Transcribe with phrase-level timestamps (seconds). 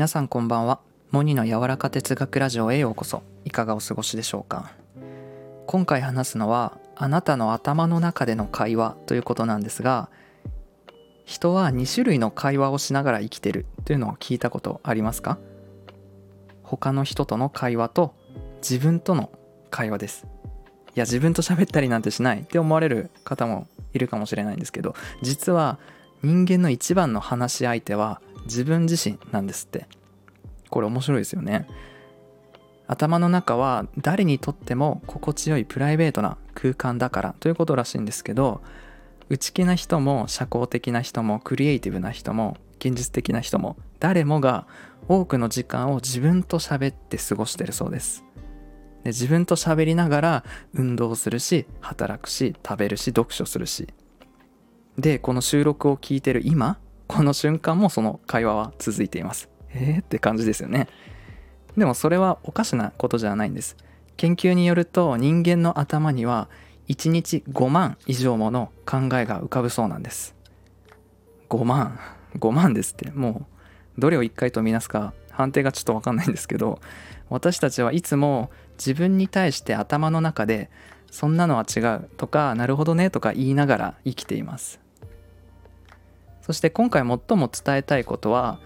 [0.00, 0.80] 皆さんこんばんは。
[1.10, 3.22] モニの柔らか哲学ラジオへようこそ。
[3.44, 4.72] いかがお過ごしでしょうか。
[5.66, 10.08] 今回話すのはあなたの頭の中での会話ということなんですが
[11.26, 15.36] 人は2種類の会話をしながら生きてるというのを聞いたことありますか？
[16.62, 18.14] 他の人との会話と
[18.62, 19.30] 自分との
[19.68, 20.26] 会話です。
[20.26, 20.28] い
[20.94, 25.78] や自分と喋ったりなんてしないって思われる方もいるかもしれないんですけど実は
[26.22, 29.86] 人間の一番の話し相手は自分自身なんですって。
[30.70, 31.66] これ面白いですよね。
[32.86, 38.62] 頭の中は誰にとっても心地よいプライベートな空間だからということらしいんですけど
[39.28, 44.66] 内気な人も社交的な人もクリエイティブな人も現実的な人も誰もが
[45.06, 48.24] 多くの時間を自分と喋って過ごしてるそうです。
[49.04, 53.88] で自分と喋りながら運動するし働くし食べるし読書するし。
[54.98, 59.49] でこの収録を聞いてる今この瞬間もその会話は続いています。
[59.74, 60.88] えーって感じですよね。
[61.76, 63.76] でもそれはおかしなことじゃないんです。
[64.16, 66.48] 研究によると人間の頭には
[66.88, 70.34] 1日5万以上もの考えが浮かぶそうなんです。
[71.48, 71.98] 5万。
[72.38, 73.10] 5万ですって。
[73.10, 73.46] も
[73.96, 76.80] うどれを1回とみなすか判定がちょっと分かんないんですけど
[77.28, 80.70] 私たちはいつも自分に対して頭の中で
[81.10, 84.80] そんなのは違うとかなるほどねとか言いながら生きています。
[86.42, 88.58] そして今回最も伝えたいことは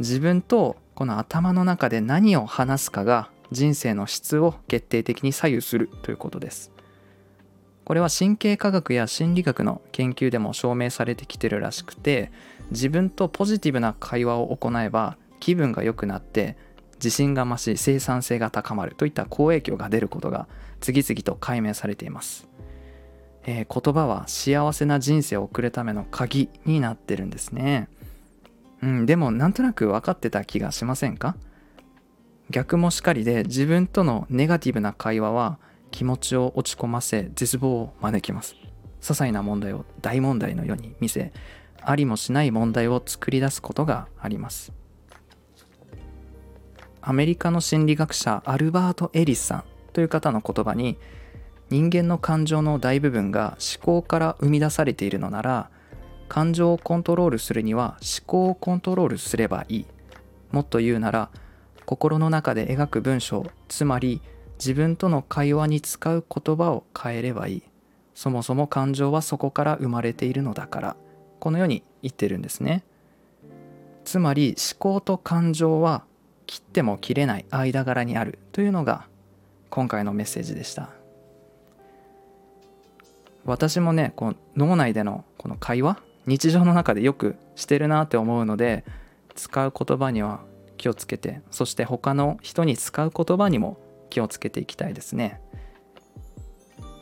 [0.00, 6.72] 自分とこの頭の中で何を話すかが人生の質を決定的に左右するということです。
[7.84, 12.32] これは神経科学や心理学の研究でも証明されてきてるらしくて
[12.70, 16.56] 自分とポジティブな会話を行えば気分が良くなって
[16.94, 20.48] 自信が増し生産性が高まるといった好影響が出ることが
[20.80, 22.48] 次々と解明されています、
[23.44, 27.88] えー、言葉は幸せな人生を送るための鍵になってるんですね。
[28.82, 31.36] うんでもなんとなく分かってた気がしませんか？
[32.50, 35.58] 逆もしかりで自分とのネガティブな会話は
[35.90, 38.54] 気持ちを落ち込ませ絶望を招きます。
[39.00, 41.32] 些細な問題を大問題のように見せ
[41.82, 44.72] ありもしない問題を作り出すことがあります。
[47.02, 50.98] アメリカの心理学者アルバート・エリスさんという方の言葉に
[51.70, 55.70] 人間の感情の大部分が思考から生み出されているのなら
[56.30, 59.86] 感情をコントロールするには思考をコントロールすればいい。
[60.52, 61.28] もっと言うなら
[61.86, 64.22] 心の中で描く文章つまり
[64.54, 67.62] 自分との会話に使う言葉を変えればいい。
[68.14, 70.96] そもそも感情はそこから生まれているのだから。
[71.40, 72.84] このように言ってるんですね。
[74.04, 76.04] つまり思考と感情は
[76.46, 78.38] 切っても切れない間柄にある。
[78.52, 79.08] というのが
[79.68, 80.90] 今回のメッセージでした。
[83.44, 85.98] 私もねこの脳内でのこの会話
[86.30, 88.84] 日常の中でよくしてるなって思うので
[89.34, 90.40] 使う言葉には
[90.76, 93.78] 気をつけてそして他の人に使う言葉にも
[94.10, 95.40] 気をつけていきたいですね。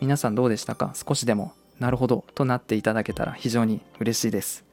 [0.00, 0.94] 皆さんどうでしたか？
[0.94, 4.64] 少しでもなるほどとなっていただけたら非常に嬉しいです。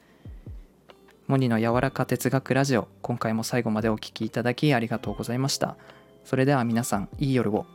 [1.26, 5.76] モニの柔らか哲学ラジオ今回も最後までお聴きいただきありがとうございました。
[6.24, 7.66] それでは皆さんいい夜を。